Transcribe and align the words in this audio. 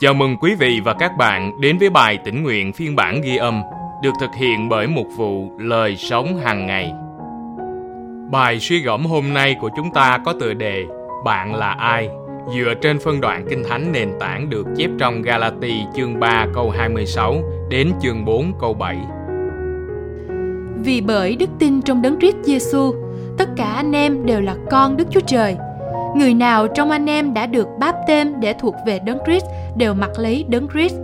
Chào 0.00 0.14
mừng 0.14 0.36
quý 0.36 0.54
vị 0.54 0.80
và 0.84 0.94
các 0.94 1.16
bạn 1.16 1.60
đến 1.60 1.78
với 1.78 1.90
bài 1.90 2.18
tĩnh 2.24 2.42
nguyện 2.42 2.72
phiên 2.72 2.96
bản 2.96 3.20
ghi 3.20 3.36
âm 3.36 3.62
được 4.02 4.10
thực 4.20 4.30
hiện 4.34 4.68
bởi 4.68 4.86
một 4.86 5.06
vụ 5.16 5.50
lời 5.58 5.96
sống 5.96 6.36
hàng 6.36 6.66
ngày. 6.66 6.92
Bài 8.30 8.60
suy 8.60 8.80
gẫm 8.80 9.06
hôm 9.06 9.34
nay 9.34 9.56
của 9.60 9.70
chúng 9.76 9.92
ta 9.94 10.18
có 10.24 10.32
tựa 10.40 10.54
đề 10.54 10.84
Bạn 11.24 11.54
là 11.54 11.70
ai? 11.70 12.08
dựa 12.54 12.74
trên 12.82 12.98
phân 12.98 13.20
đoạn 13.20 13.46
kinh 13.50 13.64
thánh 13.68 13.92
nền 13.92 14.12
tảng 14.20 14.50
được 14.50 14.66
chép 14.76 14.90
trong 14.98 15.22
Galati 15.22 15.82
chương 15.96 16.20
3 16.20 16.46
câu 16.54 16.70
26 16.70 17.42
đến 17.68 17.92
chương 18.02 18.24
4 18.24 18.52
câu 18.60 18.74
7. 18.74 18.96
Vì 20.84 21.00
bởi 21.00 21.36
đức 21.36 21.50
tin 21.58 21.82
trong 21.82 22.02
đấng 22.02 22.20
Christ 22.20 22.36
Giêsu, 22.42 22.94
tất 23.38 23.48
cả 23.56 23.64
anh 23.64 23.92
em 23.92 24.26
đều 24.26 24.40
là 24.40 24.56
con 24.70 24.96
Đức 24.96 25.04
Chúa 25.10 25.20
Trời. 25.26 25.56
Người 26.16 26.34
nào 26.34 26.68
trong 26.68 26.90
anh 26.90 27.06
em 27.06 27.34
đã 27.34 27.46
được 27.46 27.68
báp 27.78 27.94
tên 28.06 28.40
để 28.40 28.54
thuộc 28.58 28.74
về 28.86 28.98
đấng 28.98 29.18
Christ 29.26 29.44
đều 29.76 29.94
mặc 29.94 30.10
lấy 30.18 30.44
đấng 30.48 30.68
Christ. 30.72 30.94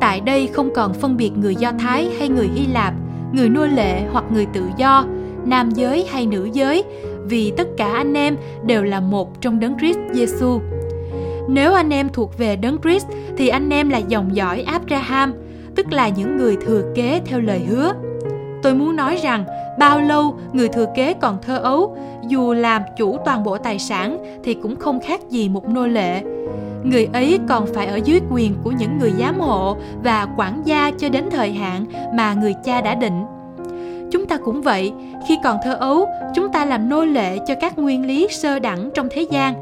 Tại 0.00 0.20
đây 0.20 0.46
không 0.46 0.70
còn 0.74 0.94
phân 0.94 1.16
biệt 1.16 1.30
người 1.36 1.54
Do 1.54 1.72
Thái 1.78 2.08
hay 2.18 2.28
người 2.28 2.48
Hy 2.54 2.66
Lạp, 2.66 2.94
người 3.32 3.48
nô 3.48 3.66
lệ 3.66 4.02
hoặc 4.12 4.24
người 4.32 4.46
tự 4.46 4.62
do, 4.76 5.04
nam 5.44 5.70
giới 5.70 6.06
hay 6.12 6.26
nữ 6.26 6.48
giới, 6.52 6.84
vì 7.24 7.52
tất 7.56 7.68
cả 7.76 7.92
anh 7.92 8.14
em 8.14 8.36
đều 8.64 8.82
là 8.82 9.00
một 9.00 9.40
trong 9.40 9.60
đấng 9.60 9.78
Christ 9.78 9.98
Giêsu. 10.12 10.60
Nếu 11.48 11.72
anh 11.72 11.90
em 11.90 12.08
thuộc 12.08 12.38
về 12.38 12.56
đấng 12.56 12.78
Christ 12.82 13.06
thì 13.36 13.48
anh 13.48 13.70
em 13.70 13.90
là 13.90 13.98
dòng 13.98 14.36
dõi 14.36 14.62
Abraham, 14.62 15.34
tức 15.76 15.92
là 15.92 16.08
những 16.08 16.36
người 16.36 16.56
thừa 16.66 16.82
kế 16.94 17.20
theo 17.24 17.40
lời 17.40 17.60
hứa. 17.68 17.92
Tôi 18.62 18.74
muốn 18.74 18.96
nói 18.96 19.16
rằng 19.22 19.44
bao 19.78 20.00
lâu 20.00 20.38
người 20.52 20.68
thừa 20.68 20.86
kế 20.94 21.14
còn 21.14 21.38
thơ 21.42 21.58
ấu, 21.58 21.96
dù 22.30 22.52
làm 22.52 22.82
chủ 22.96 23.18
toàn 23.24 23.44
bộ 23.44 23.58
tài 23.58 23.78
sản 23.78 24.18
thì 24.44 24.54
cũng 24.54 24.76
không 24.76 25.00
khác 25.00 25.20
gì 25.30 25.48
một 25.48 25.68
nô 25.68 25.86
lệ. 25.86 26.22
Người 26.84 27.08
ấy 27.12 27.38
còn 27.48 27.66
phải 27.74 27.86
ở 27.86 28.00
dưới 28.04 28.20
quyền 28.30 28.54
của 28.64 28.70
những 28.70 28.98
người 28.98 29.12
giám 29.18 29.40
hộ 29.40 29.76
và 30.02 30.28
quản 30.36 30.62
gia 30.64 30.90
cho 30.90 31.08
đến 31.08 31.24
thời 31.30 31.52
hạn 31.52 31.84
mà 32.14 32.34
người 32.34 32.54
cha 32.64 32.80
đã 32.80 32.94
định. 32.94 33.24
Chúng 34.12 34.26
ta 34.26 34.36
cũng 34.36 34.62
vậy, 34.62 34.92
khi 35.28 35.38
còn 35.44 35.56
thơ 35.64 35.74
ấu, 35.74 36.08
chúng 36.34 36.52
ta 36.52 36.64
làm 36.64 36.88
nô 36.88 37.04
lệ 37.04 37.38
cho 37.46 37.54
các 37.60 37.78
nguyên 37.78 38.06
lý 38.06 38.28
sơ 38.30 38.58
đẳng 38.58 38.90
trong 38.94 39.08
thế 39.10 39.26
gian. 39.30 39.54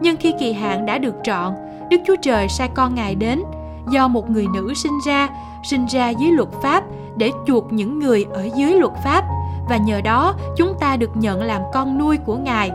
Nhưng 0.00 0.16
khi 0.16 0.34
kỳ 0.40 0.52
hạn 0.52 0.86
đã 0.86 0.98
được 0.98 1.14
trọn, 1.22 1.52
Đức 1.90 1.98
Chúa 2.06 2.16
Trời 2.22 2.48
sai 2.48 2.68
con 2.74 2.94
Ngài 2.94 3.14
đến, 3.14 3.42
do 3.90 4.08
một 4.08 4.30
người 4.30 4.46
nữ 4.54 4.74
sinh 4.74 4.98
ra, 5.06 5.28
sinh 5.64 5.86
ra 5.86 6.08
dưới 6.08 6.30
luật 6.30 6.48
pháp 6.62 6.84
để 7.16 7.30
chuộc 7.46 7.72
những 7.72 7.98
người 7.98 8.26
ở 8.32 8.48
dưới 8.56 8.74
luật 8.74 8.92
pháp 9.04 9.24
và 9.68 9.76
nhờ 9.76 10.00
đó 10.00 10.34
chúng 10.56 10.74
ta 10.80 10.96
được 10.96 11.10
nhận 11.14 11.42
làm 11.42 11.62
con 11.72 11.98
nuôi 11.98 12.18
của 12.26 12.36
Ngài. 12.36 12.70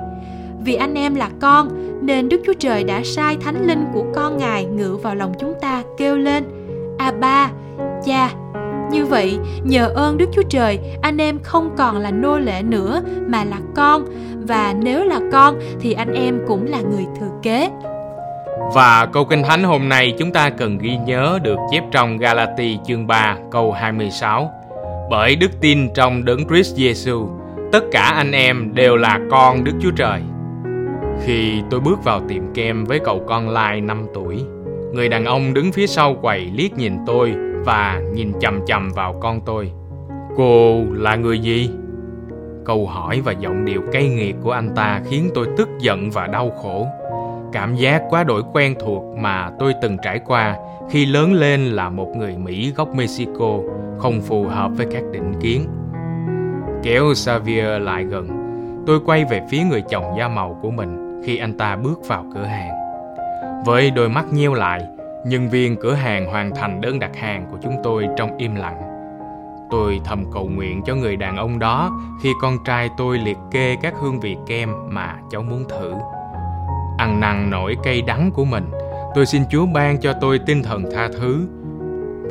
Vì 0.60 0.76
anh 0.76 0.94
em 0.94 1.16
là 1.16 1.30
con 1.42 1.68
nên 2.06 2.30
Đức 2.30 2.42
Chúa 2.46 2.54
Trời 2.60 2.84
đã 2.84 3.02
sai 3.04 3.38
thánh 3.42 3.68
linh 3.68 3.86
của 3.94 4.04
con 4.16 4.38
Ngài 4.38 4.66
ngự 4.66 4.98
vào 5.04 5.16
lòng 5.16 5.34
chúng 5.40 5.54
ta 5.62 5.84
kêu 5.98 6.18
lên 6.18 6.44
A-ba, 6.98 7.50
cha. 8.06 8.30
Như 8.92 9.06
vậy, 9.06 9.40
nhờ 9.64 9.92
ơn 9.96 10.18
Đức 10.18 10.30
Chúa 10.34 10.44
Trời, 10.50 10.80
anh 11.02 11.18
em 11.18 11.40
không 11.44 11.76
còn 11.78 11.98
là 11.98 12.12
nô 12.12 12.40
lệ 12.40 12.62
nữa 12.62 13.02
mà 13.28 13.44
là 13.44 13.58
con 13.76 14.06
và 14.48 14.74
nếu 14.82 15.04
là 15.04 15.20
con 15.32 15.60
thì 15.80 15.94
anh 15.94 16.14
em 16.14 16.40
cũng 16.48 16.66
là 16.66 16.82
người 16.82 17.06
thừa 17.20 17.32
kế. 17.44 17.70
Và 18.74 19.08
câu 19.14 19.26
kinh 19.26 19.44
thánh 19.44 19.64
hôm 19.64 19.90
nay 19.90 20.14
chúng 20.20 20.32
ta 20.32 20.50
cần 20.50 20.78
ghi 20.78 20.98
nhớ 20.98 21.40
được 21.44 21.58
chép 21.72 21.84
trong 21.92 22.18
Galati 22.18 22.80
chương 22.86 23.08
3 23.08 23.38
câu 23.52 23.72
26. 23.72 24.52
Bởi 25.10 25.36
đức 25.36 25.52
tin 25.62 25.94
trong 25.94 26.26
đấng 26.26 26.48
Christ 26.48 26.76
Jesus, 26.76 27.28
tất 27.72 27.84
cả 27.92 28.02
anh 28.02 28.32
em 28.32 28.76
đều 28.76 28.98
là 28.98 29.20
con 29.32 29.64
Đức 29.64 29.72
Chúa 29.82 29.92
Trời. 29.92 30.22
Khi 31.26 31.62
tôi 31.70 31.80
bước 31.80 32.04
vào 32.04 32.22
tiệm 32.28 32.54
kem 32.54 32.86
với 32.86 33.00
cậu 33.00 33.24
con 33.28 33.50
lai 33.50 33.82
5 33.82 34.06
tuổi, 34.14 34.44
người 34.94 35.10
đàn 35.10 35.26
ông 35.26 35.54
đứng 35.54 35.72
phía 35.72 35.88
sau 35.88 36.16
quầy 36.22 36.52
liếc 36.54 36.78
nhìn 36.78 36.94
tôi 37.06 37.34
và 37.66 38.02
nhìn 38.14 38.32
chầm 38.40 38.66
chầm 38.66 38.90
vào 38.96 39.20
con 39.22 39.42
tôi. 39.46 39.72
Cô 40.36 40.84
là 40.92 41.16
người 41.16 41.40
gì? 41.40 41.70
Câu 42.66 42.88
hỏi 42.88 43.22
và 43.22 43.32
giọng 43.32 43.66
điệu 43.66 43.82
cay 43.92 44.10
nghiệt 44.10 44.36
của 44.44 44.52
anh 44.52 44.70
ta 44.76 45.02
khiến 45.10 45.30
tôi 45.34 45.48
tức 45.58 45.70
giận 45.80 46.10
và 46.12 46.28
đau 46.28 46.50
khổ. 46.50 46.88
Cảm 47.54 47.76
giác 47.76 48.04
quá 48.10 48.24
đổi 48.24 48.44
quen 48.54 48.76
thuộc 48.80 49.04
mà 49.18 49.50
tôi 49.60 49.74
từng 49.82 49.98
trải 50.04 50.20
qua 50.20 50.58
khi 50.90 51.06
lớn 51.06 51.34
lên 51.34 51.62
là 51.62 51.90
một 51.90 52.08
người 52.18 52.38
Mỹ 52.38 52.74
gốc 52.76 52.96
Mexico 52.96 53.60
không 54.00 54.22
phù 54.22 54.44
hợp 54.44 54.72
với 54.78 54.88
các 54.92 55.04
định 55.12 55.34
kiến. 55.42 55.68
Kéo 56.84 57.14
Xavier 57.14 57.82
lại 57.82 58.04
gần, 58.04 58.28
tôi 58.88 59.00
quay 59.06 59.26
về 59.26 59.42
phía 59.50 59.64
người 59.64 59.82
chồng 59.90 60.16
da 60.18 60.28
màu 60.28 60.60
của 60.62 60.72
mình 60.72 61.22
khi 61.26 61.38
anh 61.38 61.58
ta 61.58 61.76
bước 61.76 62.08
vào 62.08 62.26
cửa 62.36 62.44
hàng. 62.44 62.72
Với 63.66 63.92
đôi 63.92 64.10
mắt 64.10 64.26
nheo 64.34 64.54
lại, 64.54 64.82
nhân 65.26 65.50
viên 65.50 65.76
cửa 65.76 65.94
hàng 65.94 66.26
hoàn 66.26 66.56
thành 66.56 66.82
đơn 66.82 67.00
đặt 67.00 67.16
hàng 67.16 67.48
của 67.52 67.58
chúng 67.62 67.76
tôi 67.84 68.08
trong 68.18 68.38
im 68.38 68.56
lặng. 68.56 68.82
Tôi 69.72 70.00
thầm 70.06 70.26
cầu 70.34 70.50
nguyện 70.56 70.82
cho 70.86 70.96
người 70.96 71.16
đàn 71.16 71.38
ông 71.38 71.60
đó 71.60 71.92
khi 72.24 72.30
con 72.42 72.58
trai 72.66 72.90
tôi 72.98 73.18
liệt 73.18 73.38
kê 73.52 73.76
các 73.82 73.94
hương 74.02 74.20
vị 74.20 74.38
kem 74.48 74.70
mà 74.90 75.16
cháu 75.32 75.42
muốn 75.42 75.64
thử. 75.70 75.94
Ăn 77.08 77.20
năn 77.20 77.50
nỗi 77.50 77.76
cay 77.84 78.02
đắng 78.02 78.32
của 78.32 78.46
mình, 78.46 78.64
tôi 79.16 79.26
xin 79.26 79.42
Chúa 79.50 79.66
ban 79.66 79.98
cho 79.98 80.14
tôi 80.22 80.40
tinh 80.40 80.64
thần 80.64 80.84
tha 80.92 81.10
thứ. 81.20 81.48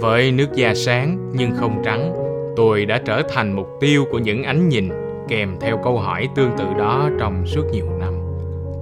Với 0.01 0.33
nước 0.33 0.55
da 0.55 0.75
sáng 0.75 1.33
nhưng 1.33 1.55
không 1.55 1.83
trắng, 1.85 2.13
tôi 2.57 2.85
đã 2.85 3.01
trở 3.05 3.23
thành 3.35 3.53
mục 3.53 3.69
tiêu 3.81 4.05
của 4.11 4.19
những 4.19 4.43
ánh 4.43 4.69
nhìn 4.69 4.89
kèm 5.29 5.57
theo 5.61 5.79
câu 5.85 5.99
hỏi 5.99 6.29
tương 6.35 6.51
tự 6.59 6.65
đó 6.79 7.09
trong 7.21 7.47
suốt 7.47 7.63
nhiều 7.73 7.87
năm. 8.01 8.15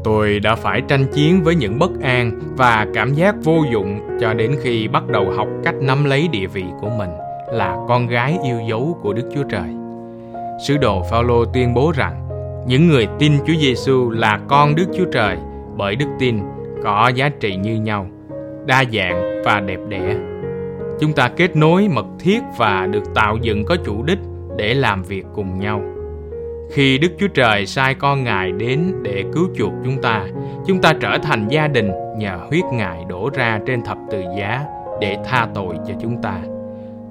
Tôi 0.04 0.40
đã 0.40 0.54
phải 0.54 0.82
tranh 0.88 1.06
chiến 1.12 1.42
với 1.42 1.54
những 1.54 1.78
bất 1.78 2.00
an 2.02 2.40
và 2.56 2.86
cảm 2.94 3.14
giác 3.14 3.34
vô 3.44 3.64
dụng 3.72 4.00
cho 4.20 4.34
đến 4.34 4.56
khi 4.62 4.88
bắt 4.88 5.08
đầu 5.08 5.30
học 5.36 5.48
cách 5.64 5.74
nắm 5.80 6.04
lấy 6.04 6.28
địa 6.28 6.46
vị 6.46 6.64
của 6.80 6.90
mình 6.98 7.10
là 7.52 7.76
con 7.88 8.06
gái 8.06 8.38
yêu 8.44 8.56
dấu 8.68 8.98
của 9.02 9.12
Đức 9.12 9.30
Chúa 9.34 9.44
Trời. 9.50 9.68
Sứ 10.66 10.76
đồ 10.76 11.02
Phaolô 11.10 11.44
tuyên 11.44 11.74
bố 11.74 11.92
rằng 11.96 12.28
những 12.66 12.88
người 12.88 13.06
tin 13.18 13.32
Chúa 13.46 13.54
Giêsu 13.60 14.10
là 14.10 14.40
con 14.48 14.74
Đức 14.74 14.86
Chúa 14.96 15.06
Trời 15.12 15.36
bởi 15.76 15.96
đức 15.96 16.06
tin 16.18 16.38
có 16.82 17.10
giá 17.14 17.28
trị 17.28 17.56
như 17.56 17.74
nhau, 17.74 18.06
đa 18.66 18.84
dạng 18.92 19.42
và 19.44 19.60
đẹp 19.60 19.78
đẽ. 19.88 20.16
Chúng 21.00 21.12
ta 21.12 21.28
kết 21.28 21.56
nối 21.56 21.88
mật 21.88 22.06
thiết 22.18 22.40
và 22.58 22.86
được 22.86 23.14
tạo 23.14 23.38
dựng 23.42 23.64
có 23.64 23.76
chủ 23.84 24.02
đích 24.02 24.18
để 24.56 24.74
làm 24.74 25.02
việc 25.02 25.24
cùng 25.34 25.60
nhau. 25.60 25.82
Khi 26.70 26.98
Đức 26.98 27.08
Chúa 27.18 27.28
Trời 27.28 27.66
sai 27.66 27.94
con 27.94 28.24
Ngài 28.24 28.52
đến 28.52 28.92
để 29.02 29.24
cứu 29.32 29.48
chuộc 29.56 29.72
chúng 29.84 30.02
ta, 30.02 30.26
chúng 30.66 30.80
ta 30.80 30.92
trở 31.00 31.18
thành 31.22 31.48
gia 31.48 31.68
đình 31.68 31.90
nhờ 32.18 32.38
huyết 32.48 32.64
Ngài 32.72 33.04
đổ 33.08 33.30
ra 33.34 33.60
trên 33.66 33.82
thập 33.82 33.98
tự 34.10 34.22
giá 34.38 34.64
để 35.00 35.16
tha 35.24 35.48
tội 35.54 35.74
cho 35.88 35.94
chúng 36.02 36.22
ta. 36.22 36.40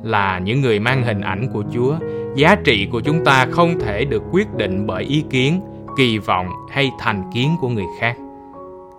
Là 0.03 0.39
những 0.39 0.61
người 0.61 0.79
mang 0.79 1.03
hình 1.03 1.21
ảnh 1.21 1.49
của 1.53 1.63
Chúa, 1.73 1.95
giá 2.35 2.55
trị 2.55 2.87
của 2.91 3.01
chúng 3.01 3.25
ta 3.25 3.47
không 3.51 3.79
thể 3.79 4.05
được 4.05 4.23
quyết 4.31 4.53
định 4.53 4.87
bởi 4.87 5.03
ý 5.03 5.23
kiến, 5.29 5.61
kỳ 5.97 6.17
vọng 6.17 6.47
hay 6.71 6.91
thành 6.99 7.23
kiến 7.33 7.49
của 7.61 7.69
người 7.69 7.85
khác. 7.99 8.17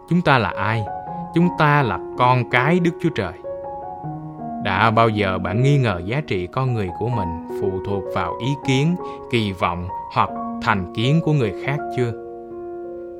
Chúng 0.09 0.22
ta 0.22 0.38
là 0.38 0.53
ai? 0.56 0.84
Chúng 1.34 1.48
ta 1.59 1.82
là 1.82 1.98
con 2.19 2.50
cái 2.50 2.81
Đức 2.81 2.91
Chúa 3.03 3.10
Trời. 3.15 3.32
Đã 4.65 4.91
bao 4.91 5.09
giờ 5.09 5.38
bạn 5.38 5.62
nghi 5.62 5.78
ngờ 5.78 6.00
giá 6.04 6.20
trị 6.26 6.47
con 6.47 6.75
người 6.75 6.91
của 6.98 7.09
mình 7.09 7.28
phụ 7.60 7.70
thuộc 7.87 8.03
vào 8.14 8.34
ý 8.41 8.48
kiến, 8.66 8.97
kỳ 9.31 9.53
vọng 9.53 9.88
hoặc 10.14 10.31
thành 10.62 10.93
kiến 10.94 11.20
của 11.25 11.32
người 11.32 11.53
khác 11.64 11.76
chưa? 11.97 12.12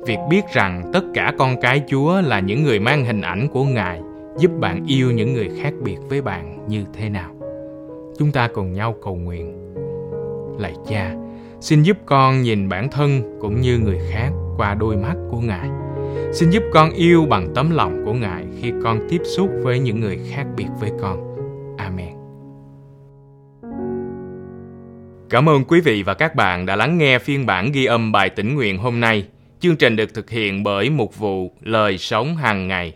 Việc 0.05 0.19
biết 0.29 0.41
rằng 0.53 0.89
tất 0.93 1.03
cả 1.13 1.33
con 1.37 1.61
cái 1.61 1.81
Chúa 1.87 2.21
là 2.21 2.39
những 2.39 2.63
người 2.63 2.79
mang 2.79 3.05
hình 3.05 3.21
ảnh 3.21 3.47
của 3.53 3.63
Ngài 3.63 4.01
giúp 4.37 4.51
bạn 4.59 4.83
yêu 4.87 5.11
những 5.11 5.33
người 5.33 5.49
khác 5.61 5.73
biệt 5.83 5.97
với 6.09 6.21
bạn 6.21 6.67
như 6.67 6.85
thế 6.93 7.09
nào? 7.09 7.29
Chúng 8.17 8.31
ta 8.31 8.47
cùng 8.47 8.73
nhau 8.73 8.95
cầu 9.03 9.15
nguyện. 9.15 9.75
Lạy 10.59 10.73
Cha, 10.87 11.15
xin 11.59 11.83
giúp 11.83 11.97
con 12.05 12.41
nhìn 12.41 12.69
bản 12.69 12.89
thân 12.89 13.37
cũng 13.41 13.61
như 13.61 13.79
người 13.79 13.99
khác 14.11 14.29
qua 14.57 14.73
đôi 14.73 14.95
mắt 14.95 15.15
của 15.31 15.39
Ngài. 15.39 15.69
Xin 16.33 16.49
giúp 16.49 16.63
con 16.73 16.91
yêu 16.91 17.25
bằng 17.25 17.51
tấm 17.55 17.69
lòng 17.71 18.01
của 18.05 18.13
Ngài 18.13 18.45
khi 18.61 18.71
con 18.83 18.99
tiếp 19.09 19.21
xúc 19.23 19.49
với 19.63 19.79
những 19.79 19.99
người 19.99 20.19
khác 20.31 20.45
biệt 20.57 20.67
với 20.79 20.91
con. 21.01 21.35
Amen. 21.77 22.15
Cảm 25.29 25.49
ơn 25.49 25.63
quý 25.63 25.81
vị 25.81 26.03
và 26.03 26.13
các 26.13 26.35
bạn 26.35 26.65
đã 26.65 26.75
lắng 26.75 26.97
nghe 26.97 27.19
phiên 27.19 27.45
bản 27.45 27.71
ghi 27.71 27.85
âm 27.85 28.11
bài 28.11 28.29
tĩnh 28.29 28.55
nguyện 28.55 28.77
hôm 28.77 28.99
nay. 28.99 29.27
Chương 29.59 29.75
trình 29.75 29.95
được 29.95 30.13
thực 30.13 30.29
hiện 30.29 30.63
bởi 30.63 30.89
mục 30.89 31.17
vụ 31.17 31.51
Lời 31.61 31.97
Sống 31.97 32.35
hàng 32.35 32.67
ngày 32.67 32.93